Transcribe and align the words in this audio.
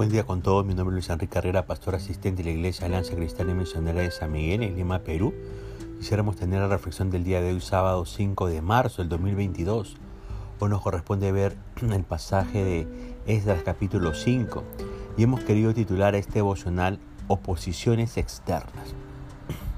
Buen 0.00 0.08
día 0.08 0.24
con 0.24 0.40
todos, 0.40 0.64
mi 0.64 0.72
nombre 0.72 0.94
es 0.94 0.94
Luis 0.94 1.10
Enrique 1.10 1.34
Carrera, 1.34 1.66
pastor 1.66 1.94
asistente 1.94 2.42
de 2.42 2.48
la 2.48 2.56
Iglesia 2.56 2.86
Alianza 2.86 3.14
Cristiana 3.14 3.50
y 3.50 3.54
Misionera 3.54 4.00
de 4.00 4.10
San 4.10 4.32
Miguel 4.32 4.62
en 4.62 4.74
Lima, 4.74 5.00
Perú. 5.00 5.34
Quisiéramos 5.98 6.36
tener 6.36 6.58
la 6.58 6.68
reflexión 6.68 7.10
del 7.10 7.22
día 7.22 7.42
de 7.42 7.52
hoy, 7.52 7.60
sábado 7.60 8.06
5 8.06 8.46
de 8.46 8.62
marzo 8.62 9.02
del 9.02 9.10
2022. 9.10 9.96
Hoy 10.58 10.70
nos 10.70 10.80
corresponde 10.80 11.30
ver 11.32 11.54
el 11.82 12.04
pasaje 12.04 12.64
de 12.64 12.88
Esdras 13.26 13.60
capítulo 13.62 14.14
5 14.14 14.64
y 15.18 15.22
hemos 15.22 15.44
querido 15.44 15.74
titular 15.74 16.14
este 16.14 16.36
devocional 16.36 16.98
Oposiciones 17.28 18.16
externas. 18.16 18.94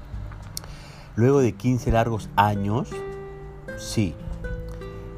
Luego 1.17 1.41
de 1.41 1.51
15 1.51 1.91
largos 1.91 2.29
años, 2.37 2.91
sí, 3.77 4.15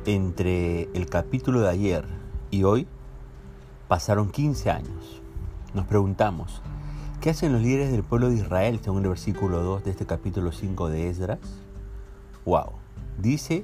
entre 0.08 0.90
el 0.96 1.06
capítulo 1.06 1.62
de 1.62 1.70
ayer 1.70 2.06
y 2.50 2.64
hoy, 2.64 2.88
Pasaron 3.88 4.32
15 4.32 4.72
años. 4.72 5.22
Nos 5.76 5.86
preguntamos, 5.86 6.64
¿qué 7.22 7.30
hacen 7.30 7.54
los 7.54 7.62
líderes 7.62 7.92
del 7.92 8.02
pueblo 8.02 8.30
de 8.30 8.38
Israel 8.38 8.80
según 8.84 9.04
el 9.04 9.10
versículo 9.10 9.62
2 9.62 9.84
de 9.84 9.92
este 9.92 10.08
capítulo 10.08 10.52
5 10.52 10.90
de 10.90 11.10
Esdras? 11.10 11.40
Wow, 12.46 12.72
dice 13.20 13.64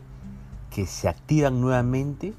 que 0.69 0.85
se 0.85 1.09
activan 1.09 1.59
nuevamente 1.59 2.35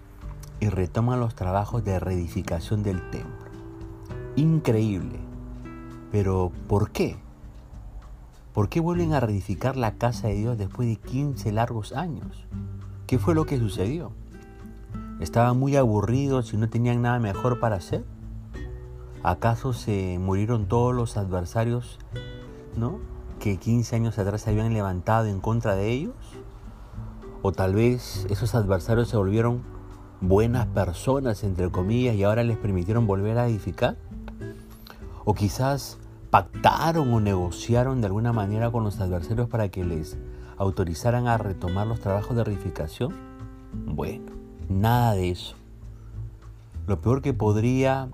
y 0.61 0.69
retoman 0.69 1.19
los 1.19 1.35
trabajos 1.35 1.85
de 1.85 1.99
reedificación 1.99 2.85
del 2.85 3.01
templo. 3.11 3.51
Increíble. 4.37 5.19
Pero 6.13 6.53
¿por 6.69 6.93
qué? 6.93 7.17
¿Por 8.55 8.69
qué 8.69 8.79
vuelven 8.79 9.13
a 9.13 9.19
reedificar 9.19 9.77
la 9.77 9.95
casa 9.95 10.29
de 10.29 10.35
Dios 10.35 10.57
después 10.57 10.87
de 10.87 10.97
15 10.97 11.51
largos 11.51 11.93
años? 11.93 12.47
¿Qué 13.09 13.19
fue 13.19 13.35
lo 13.35 13.45
que 13.45 13.59
sucedió? 13.59 14.13
¿Estaban 15.23 15.57
muy 15.57 15.77
aburridos 15.77 16.53
y 16.53 16.57
no 16.57 16.69
tenían 16.69 17.01
nada 17.01 17.21
mejor 17.21 17.61
para 17.61 17.77
hacer? 17.77 18.05
¿Acaso 19.23 19.73
se 19.73 20.19
murieron 20.19 20.67
todos 20.67 20.93
los 20.93 21.17
adversarios 21.17 22.01
¿no? 22.77 22.99
que 23.39 23.57
15 23.57 23.95
años 23.95 24.19
atrás 24.19 24.41
se 24.41 24.51
habían 24.51 24.75
levantado 24.75 25.27
en 25.27 25.39
contra 25.39 25.77
de 25.77 25.93
ellos? 25.93 26.15
¿O 27.41 27.53
tal 27.53 27.73
vez 27.73 28.27
esos 28.31 28.57
adversarios 28.57 29.11
se 29.11 29.17
volvieron 29.17 29.63
buenas 30.21 30.67
personas, 30.67 31.45
entre 31.45 31.71
comillas, 31.71 32.17
y 32.17 32.25
ahora 32.25 32.43
les 32.43 32.59
permitieron 32.59 33.07
volver 33.07 33.39
a 33.39 33.47
edificar? 33.47 33.97
¿O 35.25 35.35
quizás 35.35 35.99
pactaron 36.31 37.15
o 37.15 37.21
negociaron 37.21 38.01
de 38.01 38.09
alguna 38.09 38.33
manera 38.33 38.73
con 38.73 38.83
los 38.83 38.99
adversarios 38.99 39.49
para 39.49 39.69
que 39.69 39.85
les 39.85 40.19
autorizaran 40.59 41.29
a 41.29 41.39
retomar 41.39 41.87
los 41.87 42.01
trabajos 42.01 42.35
de 42.35 42.43
edificación? 42.43 43.15
Bueno, 43.87 44.42
Nada 44.69 45.15
de 45.15 45.31
eso. 45.31 45.57
Lo 46.87 47.01
peor 47.01 47.23
que 47.23 47.33
podría 47.33 48.09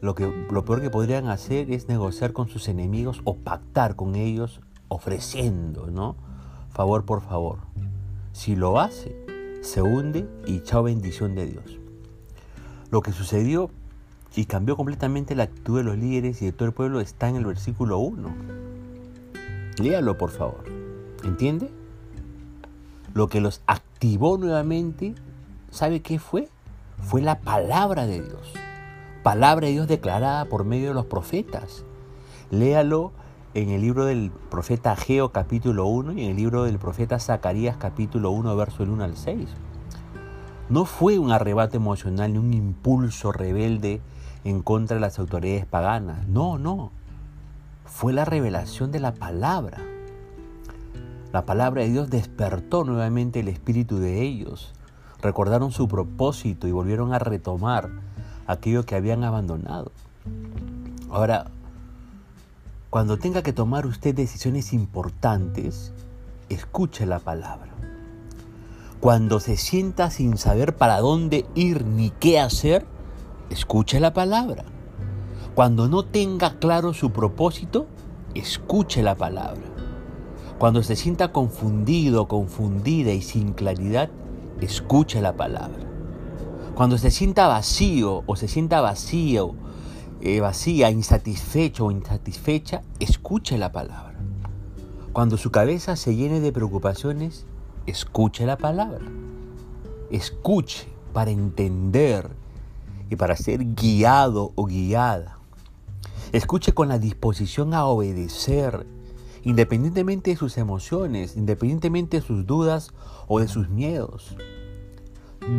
lo, 0.00 0.14
que, 0.14 0.46
lo 0.50 0.64
peor 0.64 0.80
que 0.80 0.90
podrían 0.90 1.28
hacer 1.28 1.70
es 1.70 1.88
negociar 1.88 2.32
con 2.32 2.48
sus 2.48 2.68
enemigos 2.68 3.20
o 3.24 3.36
pactar 3.36 3.96
con 3.96 4.14
ellos 4.14 4.60
ofreciendo, 4.88 5.88
¿no? 5.90 6.16
Favor 6.70 7.04
por 7.04 7.22
favor. 7.22 7.58
Si 8.32 8.54
lo 8.54 8.78
hace, 8.78 9.16
se 9.62 9.82
hunde 9.82 10.28
y 10.46 10.60
chao 10.60 10.82
bendición 10.82 11.34
de 11.34 11.46
Dios. 11.46 11.78
Lo 12.90 13.00
que 13.00 13.12
sucedió 13.12 13.70
y 14.36 14.44
cambió 14.44 14.76
completamente 14.76 15.34
la 15.34 15.44
actitud 15.44 15.78
de 15.78 15.84
los 15.84 15.96
líderes 15.96 16.42
y 16.42 16.46
de 16.46 16.52
todo 16.52 16.68
el 16.68 16.74
pueblo 16.74 17.00
está 17.00 17.28
en 17.28 17.36
el 17.36 17.46
versículo 17.46 17.98
1. 17.98 18.34
Léalo 19.78 20.18
por 20.18 20.30
favor. 20.30 20.64
¿Entiende? 21.24 21.70
Lo 23.14 23.28
que 23.28 23.40
los 23.40 23.62
activó 23.66 24.36
nuevamente 24.36 25.14
¿sabe 25.76 26.00
qué 26.00 26.18
fue? 26.18 26.48
Fue 27.02 27.20
la 27.20 27.40
palabra 27.40 28.06
de 28.06 28.22
Dios. 28.22 28.54
Palabra 29.22 29.66
de 29.66 29.74
Dios 29.74 29.86
declarada 29.86 30.46
por 30.46 30.64
medio 30.64 30.88
de 30.88 30.94
los 30.94 31.04
profetas. 31.04 31.84
Léalo 32.50 33.12
en 33.52 33.68
el 33.68 33.82
libro 33.82 34.06
del 34.06 34.30
profeta 34.50 34.92
Ageo 34.92 35.32
capítulo 35.32 35.86
1 35.86 36.12
y 36.12 36.24
en 36.24 36.30
el 36.30 36.36
libro 36.36 36.64
del 36.64 36.78
profeta 36.78 37.18
Zacarías 37.18 37.76
capítulo 37.76 38.30
1 38.30 38.56
verso 38.56 38.84
1 38.84 39.04
al 39.04 39.16
6. 39.16 39.48
No 40.70 40.86
fue 40.86 41.18
un 41.18 41.30
arrebato 41.30 41.76
emocional 41.76 42.32
ni 42.32 42.38
un 42.38 42.54
impulso 42.54 43.30
rebelde 43.30 44.00
en 44.44 44.62
contra 44.62 44.94
de 44.96 45.00
las 45.00 45.18
autoridades 45.18 45.66
paganas. 45.66 46.26
No, 46.26 46.56
no. 46.58 46.90
Fue 47.84 48.14
la 48.14 48.24
revelación 48.24 48.92
de 48.92 49.00
la 49.00 49.12
palabra. 49.12 49.78
La 51.32 51.44
palabra 51.44 51.82
de 51.82 51.90
Dios 51.90 52.08
despertó 52.08 52.84
nuevamente 52.84 53.40
el 53.40 53.48
espíritu 53.48 53.98
de 53.98 54.22
ellos 54.22 54.72
recordaron 55.26 55.72
su 55.72 55.88
propósito 55.88 56.68
y 56.68 56.72
volvieron 56.72 57.12
a 57.12 57.18
retomar 57.18 57.90
aquello 58.46 58.86
que 58.86 58.94
habían 58.94 59.24
abandonado. 59.24 59.90
Ahora, 61.10 61.46
cuando 62.90 63.18
tenga 63.18 63.42
que 63.42 63.52
tomar 63.52 63.86
usted 63.86 64.14
decisiones 64.14 64.72
importantes, 64.72 65.92
escuche 66.48 67.06
la 67.06 67.18
palabra. 67.18 67.72
Cuando 69.00 69.40
se 69.40 69.56
sienta 69.56 70.10
sin 70.10 70.38
saber 70.38 70.76
para 70.76 71.00
dónde 71.00 71.44
ir 71.56 71.84
ni 71.84 72.10
qué 72.10 72.38
hacer, 72.38 72.86
escuche 73.50 73.98
la 73.98 74.12
palabra. 74.12 74.64
Cuando 75.56 75.88
no 75.88 76.04
tenga 76.04 76.60
claro 76.60 76.94
su 76.94 77.10
propósito, 77.10 77.86
escuche 78.34 79.02
la 79.02 79.16
palabra. 79.16 79.64
Cuando 80.58 80.84
se 80.84 80.94
sienta 80.94 81.32
confundido, 81.32 82.28
confundida 82.28 83.12
y 83.12 83.22
sin 83.22 83.54
claridad, 83.54 84.08
escuche 84.60 85.20
la 85.20 85.36
palabra. 85.36 85.84
Cuando 86.74 86.98
se 86.98 87.10
sienta 87.10 87.46
vacío 87.46 88.22
o 88.26 88.36
se 88.36 88.48
sienta 88.48 88.80
vacío, 88.80 89.54
eh, 90.20 90.40
vacía, 90.40 90.90
insatisfecho 90.90 91.86
o 91.86 91.90
insatisfecha, 91.90 92.82
escuche 92.98 93.58
la 93.58 93.72
palabra. 93.72 94.14
Cuando 95.12 95.36
su 95.36 95.50
cabeza 95.50 95.96
se 95.96 96.14
llene 96.14 96.40
de 96.40 96.52
preocupaciones, 96.52 97.46
escuche 97.86 98.44
la 98.44 98.58
palabra. 98.58 99.04
Escuche 100.10 100.88
para 101.12 101.30
entender 101.30 102.28
y 103.08 103.16
para 103.16 103.36
ser 103.36 103.74
guiado 103.74 104.52
o 104.54 104.66
guiada. 104.66 105.38
Escuche 106.32 106.74
con 106.74 106.88
la 106.88 106.98
disposición 106.98 107.72
a 107.72 107.86
obedecer 107.86 108.86
independientemente 109.46 110.30
de 110.30 110.36
sus 110.36 110.58
emociones, 110.58 111.36
independientemente 111.36 112.16
de 112.16 112.26
sus 112.26 112.46
dudas 112.46 112.90
o 113.28 113.38
de 113.38 113.46
sus 113.46 113.68
miedos. 113.68 114.36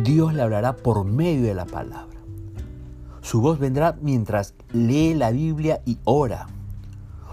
Dios 0.04 0.34
le 0.34 0.42
hablará 0.42 0.76
por 0.76 1.06
medio 1.06 1.46
de 1.46 1.54
la 1.54 1.64
palabra. 1.64 2.18
Su 3.22 3.40
voz 3.40 3.58
vendrá 3.58 3.96
mientras 4.02 4.52
lee 4.74 5.14
la 5.14 5.30
Biblia 5.30 5.80
y 5.86 5.96
ora, 6.04 6.48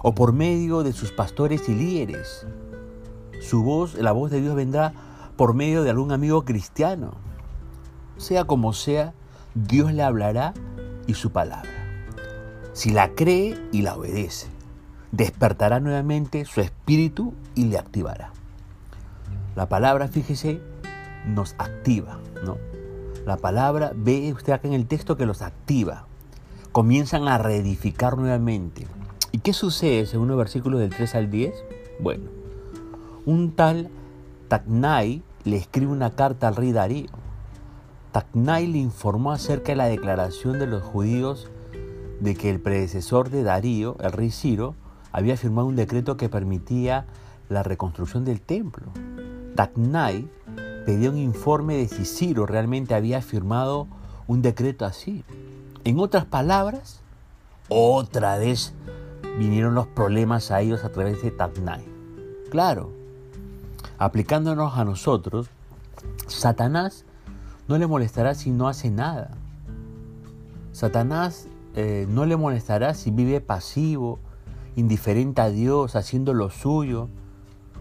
o 0.02 0.16
por 0.16 0.32
medio 0.32 0.84
de 0.84 0.94
sus 0.94 1.12
pastores 1.12 1.68
y 1.68 1.76
líderes. 1.76 2.48
Su 3.42 3.62
voz, 3.62 3.96
la 3.96 4.14
voz 4.14 4.32
de 4.32 4.40
Dios 4.40 4.56
vendrá 4.56 4.94
por 5.36 5.56
medio 5.56 5.84
de 5.84 5.90
algún 5.90 6.14
amigo 6.14 6.46
cristiano. 6.46 7.16
Sea 8.16 8.46
como 8.46 8.72
sea, 8.72 9.14
Dios 9.56 9.92
le 9.92 10.04
hablará 10.04 10.54
y 11.06 11.16
su 11.16 11.32
palabra. 11.32 11.70
Si 12.72 12.92
la 12.92 13.14
cree 13.14 13.62
y 13.74 13.82
la 13.82 13.98
obedece 13.98 14.55
despertará 15.16 15.80
nuevamente 15.80 16.44
su 16.44 16.60
espíritu 16.60 17.34
y 17.56 17.66
le 17.66 17.78
activará. 17.78 18.32
La 19.56 19.70
palabra, 19.70 20.10
fíjese, 20.10 20.60
nos 21.26 21.56
activa, 21.58 22.20
¿no? 22.44 22.58
La 23.26 23.38
palabra, 23.38 23.94
ve 23.96 24.34
usted 24.34 24.52
acá 24.52 24.68
en 24.68 24.74
el 24.74 24.88
texto 24.88 25.16
que 25.16 25.26
los 25.26 25.42
activa. 25.42 26.06
Comienzan 26.74 27.30
a 27.30 27.38
reedificar 27.38 28.18
nuevamente. 28.18 28.88
¿Y 29.32 29.40
qué 29.40 29.54
sucede 29.54 30.06
según 30.06 30.28
los 30.28 30.38
versículos 30.38 30.82
del 30.82 30.90
3 30.90 31.16
al 31.16 31.32
10? 31.32 31.54
Bueno, 32.02 32.30
un 33.26 33.56
tal 33.56 33.90
Tacnai 34.50 35.24
le 35.46 35.56
escribe 35.56 35.92
una 35.92 36.12
carta 36.12 36.50
al 36.50 36.58
rey 36.58 36.74
Darío. 36.74 37.08
Tacnai 38.12 38.68
le 38.68 38.80
informó 38.80 39.32
acerca 39.32 39.72
de 39.72 39.78
la 39.78 39.86
declaración 39.86 40.60
de 40.60 40.68
los 40.68 40.84
judíos 40.84 41.50
de 42.20 42.36
que 42.36 42.50
el 42.50 42.60
predecesor 42.60 43.30
de 43.30 43.44
Darío, 43.44 43.96
el 44.02 44.12
rey 44.12 44.32
Ciro, 44.32 44.76
había 45.16 45.38
firmado 45.38 45.70
un 45.70 45.78
decreto 45.78 46.18
que 46.18 46.28
permitía 46.28 47.06
la 47.48 47.64
reconstrucción 47.64 48.26
del 48.26 48.42
templo. 48.42 48.88
Tacnai 49.56 50.28
pedía 50.86 51.10
un 51.10 51.18
informe 51.18 51.78
de 51.78 51.88
si 51.88 52.04
Ciro 52.04 52.46
realmente 52.46 52.96
había 52.96 53.22
firmado 53.22 53.88
un 54.28 54.42
decreto 54.42 54.84
así. 54.84 55.24
En 55.86 56.00
otras 56.00 56.26
palabras, 56.26 57.00
otra 57.70 58.38
vez 58.38 58.74
vinieron 59.40 59.74
los 59.74 59.88
problemas 59.88 60.52
a 60.52 60.60
ellos 60.60 60.84
a 60.84 60.90
través 60.90 61.24
de 61.24 61.32
Tacnai. 61.32 61.86
Claro, 62.50 62.92
aplicándonos 63.98 64.78
a 64.78 64.84
nosotros, 64.84 65.48
Satanás 66.28 67.06
no 67.70 67.78
le 67.78 67.88
molestará 67.88 68.36
si 68.36 68.52
no 68.52 68.68
hace 68.68 68.92
nada. 68.92 69.32
Satanás 70.74 71.48
eh, 71.74 72.06
no 72.10 72.26
le 72.26 72.36
molestará 72.36 72.94
si 72.94 73.12
vive 73.12 73.40
pasivo, 73.40 74.20
indiferente 74.76 75.42
a 75.42 75.50
Dios, 75.50 75.96
haciendo 75.96 76.34
lo 76.34 76.50
suyo, 76.50 77.10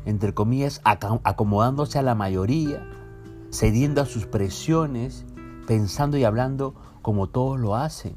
entre 0.06 0.34
comillas, 0.34 0.80
acomodándose 0.84 1.98
a 1.98 2.02
la 2.02 2.14
mayoría, 2.14 2.86
cediendo 3.50 4.02
a 4.02 4.06
sus 4.06 4.26
presiones, 4.26 5.24
pensando 5.66 6.16
y 6.16 6.24
hablando 6.24 6.74
como 7.02 7.28
todos 7.28 7.58
lo 7.58 7.74
hacen. 7.76 8.14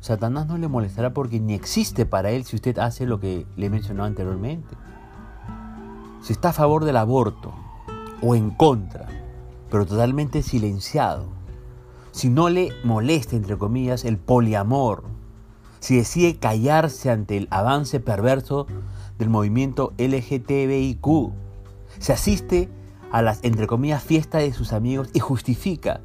Satanás 0.00 0.46
no 0.46 0.58
le 0.58 0.68
molestará 0.68 1.12
porque 1.12 1.40
ni 1.40 1.54
existe 1.54 2.06
para 2.06 2.30
él 2.30 2.44
si 2.44 2.56
usted 2.56 2.78
hace 2.78 3.06
lo 3.06 3.18
que 3.18 3.46
le 3.56 3.70
mencionó 3.70 4.04
anteriormente. 4.04 4.76
Si 6.22 6.32
está 6.32 6.50
a 6.50 6.52
favor 6.52 6.84
del 6.84 6.96
aborto 6.96 7.52
o 8.22 8.34
en 8.34 8.50
contra, 8.50 9.08
pero 9.70 9.86
totalmente 9.86 10.42
silenciado, 10.42 11.26
si 12.12 12.30
no 12.30 12.48
le 12.48 12.72
molesta, 12.84 13.36
entre 13.36 13.58
comillas, 13.58 14.04
el 14.04 14.16
poliamor, 14.16 15.04
si 15.86 15.94
decide 15.94 16.34
callarse 16.34 17.12
ante 17.12 17.36
el 17.36 17.46
avance 17.52 18.00
perverso 18.00 18.66
del 19.20 19.30
movimiento 19.30 19.92
LGTBIQ, 19.98 21.30
se 22.00 22.12
asiste 22.12 22.68
a 23.12 23.22
las, 23.22 23.38
entre 23.44 23.68
comillas, 23.68 24.02
fiestas 24.02 24.42
de 24.42 24.52
sus 24.52 24.72
amigos 24.72 25.10
y 25.12 25.20
justifica 25.20 26.00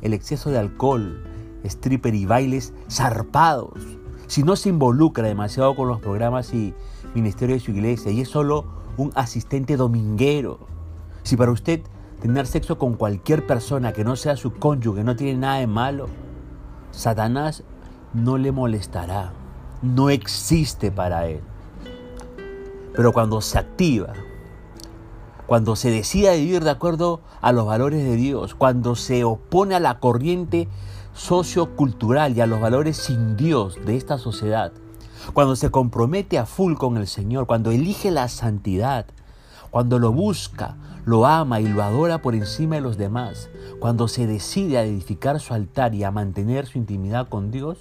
el 0.00 0.14
exceso 0.14 0.50
de 0.50 0.60
alcohol, 0.60 1.24
stripper 1.64 2.14
y 2.14 2.24
bailes 2.24 2.72
zarpados, 2.88 3.80
si 4.28 4.44
no 4.44 4.54
se 4.54 4.68
involucra 4.68 5.26
demasiado 5.26 5.74
con 5.74 5.88
los 5.88 5.98
programas 5.98 6.54
y 6.54 6.72
ministerios 7.16 7.58
de 7.58 7.64
su 7.64 7.72
iglesia 7.72 8.12
y 8.12 8.20
es 8.20 8.28
solo 8.28 8.64
un 8.96 9.10
asistente 9.16 9.76
dominguero, 9.76 10.60
si 11.24 11.36
para 11.36 11.50
usted 11.50 11.80
tener 12.20 12.46
sexo 12.46 12.78
con 12.78 12.94
cualquier 12.94 13.44
persona 13.44 13.92
que 13.92 14.04
no 14.04 14.14
sea 14.14 14.36
su 14.36 14.52
cónyuge 14.52 15.02
no 15.02 15.16
tiene 15.16 15.36
nada 15.36 15.58
de 15.58 15.66
malo, 15.66 16.06
Satanás 16.92 17.64
no 18.12 18.38
le 18.38 18.52
molestará, 18.52 19.32
no 19.82 20.10
existe 20.10 20.90
para 20.90 21.26
él. 21.26 21.40
Pero 22.94 23.12
cuando 23.12 23.40
se 23.40 23.58
activa, 23.58 24.12
cuando 25.46 25.76
se 25.76 25.90
decide 25.90 26.36
vivir 26.36 26.64
de 26.64 26.70
acuerdo 26.70 27.20
a 27.40 27.52
los 27.52 27.66
valores 27.66 28.02
de 28.02 28.16
Dios, 28.16 28.54
cuando 28.54 28.96
se 28.96 29.22
opone 29.24 29.74
a 29.74 29.80
la 29.80 30.00
corriente 30.00 30.68
sociocultural 31.14 32.36
y 32.36 32.40
a 32.40 32.46
los 32.46 32.60
valores 32.60 32.96
sin 32.96 33.36
Dios 33.36 33.78
de 33.84 33.96
esta 33.96 34.18
sociedad, 34.18 34.72
cuando 35.32 35.56
se 35.56 35.70
compromete 35.70 36.38
a 36.38 36.46
full 36.46 36.74
con 36.74 36.96
el 36.96 37.06
Señor, 37.06 37.46
cuando 37.46 37.70
elige 37.70 38.10
la 38.10 38.28
santidad, 38.28 39.06
cuando 39.76 39.98
lo 39.98 40.10
busca, 40.10 40.74
lo 41.04 41.26
ama 41.26 41.60
y 41.60 41.68
lo 41.68 41.82
adora 41.82 42.22
por 42.22 42.34
encima 42.34 42.76
de 42.76 42.80
los 42.80 42.96
demás, 42.96 43.50
cuando 43.78 44.08
se 44.08 44.26
decide 44.26 44.78
a 44.78 44.84
edificar 44.84 45.38
su 45.38 45.52
altar 45.52 45.94
y 45.94 46.02
a 46.02 46.10
mantener 46.10 46.64
su 46.64 46.78
intimidad 46.78 47.28
con 47.28 47.50
Dios, 47.50 47.76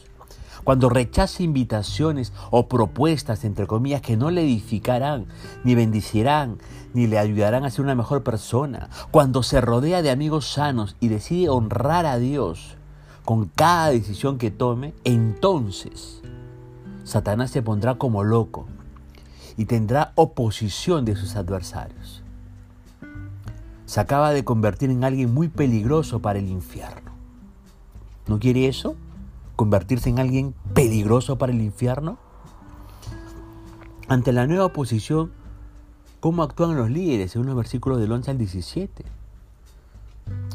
cuando 0.66 0.90
rechaza 0.90 1.42
invitaciones 1.42 2.34
o 2.52 2.68
propuestas, 2.68 3.46
entre 3.46 3.66
comillas, 3.66 4.02
que 4.02 4.18
no 4.18 4.30
le 4.30 4.42
edificarán, 4.42 5.28
ni 5.64 5.74
bendicirán, 5.74 6.58
ni 6.94 7.08
le 7.08 7.18
ayudarán 7.18 7.64
a 7.64 7.72
ser 7.72 7.86
una 7.86 7.96
mejor 7.96 8.24
persona, 8.24 8.90
cuando 9.10 9.42
se 9.42 9.62
rodea 9.62 10.02
de 10.02 10.12
amigos 10.12 10.52
sanos 10.52 10.98
y 11.00 11.08
decide 11.08 11.48
honrar 11.48 12.06
a 12.06 12.18
Dios 12.18 12.76
con 13.24 13.46
cada 13.46 13.92
decisión 13.92 14.38
que 14.38 14.52
tome, 14.52 14.94
entonces 15.06 16.22
Satanás 17.06 17.52
se 17.52 17.62
pondrá 17.62 17.96
como 17.96 18.26
loco 18.26 18.68
y 19.58 19.66
tendrá 19.66 20.12
oposición 20.16 21.06
de 21.06 21.16
sus 21.16 21.36
adversarios. 21.36 22.24
Se 23.86 24.00
acaba 24.00 24.32
de 24.32 24.44
convertir 24.44 24.90
en 24.90 25.04
alguien 25.04 25.34
muy 25.34 25.48
peligroso 25.48 26.20
para 26.20 26.40
el 26.40 26.50
infierno. 26.50 27.12
¿No 28.28 28.40
quiere 28.40 28.68
eso? 28.68 28.96
¿Convertirse 29.56 30.10
en 30.10 30.20
alguien 30.20 30.54
peligroso 30.74 31.38
para 31.38 31.54
el 31.54 31.62
infierno? 31.62 32.18
Ante 34.08 34.34
la 34.34 34.48
nueva 34.48 34.66
oposición, 34.66 35.32
¿cómo 36.20 36.44
actúan 36.44 36.76
los 36.76 36.90
líderes? 36.90 37.32
Según 37.32 37.48
los 37.48 37.56
versículos 37.56 38.00
del 38.00 38.12
11 38.12 38.32
al 38.32 38.38
17. 38.38 39.06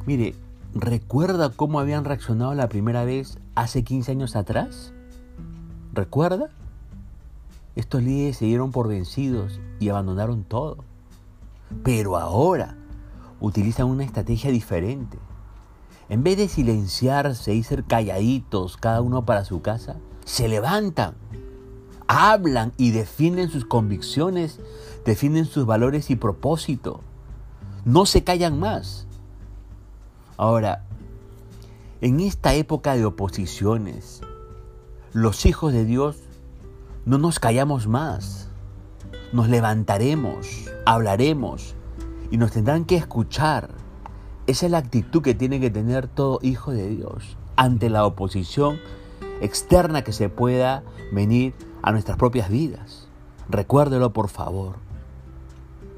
Mire, 0.07 0.35
¿recuerda 0.75 1.51
cómo 1.51 1.81
habían 1.81 2.05
reaccionado 2.05 2.55
la 2.55 2.69
primera 2.69 3.05
vez 3.05 3.39
hace 3.55 3.85
15 3.85 4.13
años 4.13 4.37
atrás? 4.37 4.93
¿Recuerda? 5.93 6.51
Estos 7.77 8.03
líderes 8.03 8.39
se 8.39 8.47
dieron 8.47 8.73
por 8.73 8.89
vencidos 8.89 9.61
y 9.79 9.89
abandonaron 9.89 10.45
todo. 10.45 10.85
Pero 11.85 12.17
ahora 12.17 12.77
utilizan 13.41 13.87
una 13.87 14.05
estrategia 14.05 14.51
diferente. 14.51 15.19
En 16.09 16.25
vez 16.25 16.37
de 16.37 16.49
silenciarse 16.49 17.55
y 17.55 17.63
ser 17.63 17.85
calladitos 17.85 18.77
cada 18.77 19.01
uno 19.01 19.25
para 19.25 19.45
su 19.45 19.63
casa, 19.63 19.97
se 20.25 20.49
levantan, 20.49 21.15
hablan 22.09 22.73
y 22.77 22.91
defienden 22.91 23.51
sus 23.51 23.65
convicciones, 23.65 24.59
defienden 25.05 25.47
sus 25.47 25.67
valores 25.67 26.11
y 26.11 26.17
propósito. 26.17 27.01
No 27.85 28.07
se 28.07 28.25
callan 28.25 28.59
más. 28.59 29.07
Ahora, 30.37 30.85
en 32.01 32.19
esta 32.19 32.55
época 32.55 32.97
de 32.97 33.05
oposiciones, 33.05 34.21
los 35.13 35.47
hijos 35.47 35.73
de 35.73 35.85
Dios 35.85 36.17
no 37.05 37.19
nos 37.19 37.39
callamos 37.39 37.87
más. 37.87 38.49
Nos 39.33 39.49
levantaremos, 39.49 40.71
hablaremos 40.87 41.75
y 42.31 42.37
nos 42.37 42.53
tendrán 42.53 42.85
que 42.85 42.97
escuchar. 42.97 43.71
Esa 44.47 44.67
es 44.67 44.73
la 44.73 44.79
actitud 44.79 45.23
que 45.23 45.35
tiene 45.35 45.61
que 45.61 45.71
tener 45.71 46.09
todo 46.09 46.41
hijo 46.43 46.73
de 46.73 46.89
Dios 46.89 47.37
ante 47.57 47.91
la 47.91 48.05
oposición 48.05 48.79
externa 49.41 50.03
que 50.03 50.13
se 50.13 50.29
pueda 50.29 50.83
venir 51.13 51.55
a 51.83 51.93
nuestras 51.93 52.17
propias 52.17 52.49
vidas. 52.51 53.09
Recuérdelo 53.49 54.13
por 54.13 54.29
favor. 54.29 54.77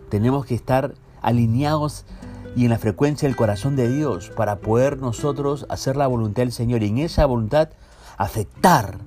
Tenemos 0.08 0.46
que 0.46 0.55
estar 0.55 0.94
alineados 1.22 2.05
y 2.55 2.64
en 2.64 2.70
la 2.70 2.78
frecuencia 2.78 3.28
del 3.28 3.37
corazón 3.37 3.76
de 3.76 3.88
Dios 3.88 4.31
para 4.37 4.56
poder 4.56 4.98
nosotros 4.98 5.66
hacer 5.69 5.96
la 5.96 6.06
voluntad 6.06 6.43
del 6.43 6.52
Señor 6.52 6.82
y 6.82 6.88
en 6.88 6.98
esa 6.98 7.25
voluntad 7.25 7.70
afectar, 8.19 8.98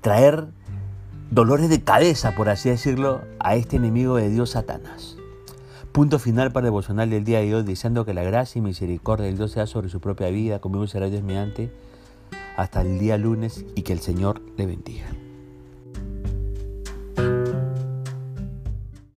traer 0.00 0.48
dolores 1.30 1.68
de 1.68 1.82
cabeza, 1.82 2.34
por 2.34 2.48
así 2.48 2.68
decirlo, 2.68 3.22
a 3.38 3.56
este 3.56 3.76
enemigo 3.76 4.16
de 4.16 4.28
Dios, 4.28 4.50
Satanás. 4.50 5.16
Punto 5.92 6.18
final 6.18 6.52
para 6.52 6.66
el 6.66 6.72
devocional 6.72 7.10
del 7.10 7.24
día 7.24 7.40
de 7.40 7.54
hoy, 7.54 7.62
deseando 7.62 8.04
que 8.04 8.14
la 8.14 8.22
gracia 8.22 8.58
y 8.58 8.62
misericordia 8.62 9.26
del 9.26 9.36
Dios 9.36 9.52
sea 9.52 9.66
sobre 9.66 9.88
su 9.88 10.00
propia 10.00 10.28
vida, 10.28 10.58
conmigo 10.58 10.86
será 10.86 11.08
Dios 11.08 11.22
mediante, 11.22 11.72
hasta 12.56 12.82
el 12.82 12.98
día 12.98 13.16
lunes 13.16 13.64
y 13.74 13.82
que 13.82 13.92
el 13.92 14.00
Señor 14.00 14.40
le 14.56 14.66
bendiga. 14.66 15.06